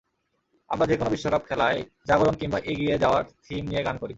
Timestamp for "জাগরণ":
2.07-2.35